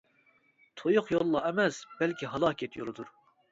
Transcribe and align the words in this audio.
تۇيۇق 0.81 1.11
يوللا 1.17 1.43
ئەمەس، 1.51 1.83
بەلكى 2.01 2.33
ھالاكەت 2.35 2.83
يولىدۇر. 2.83 3.17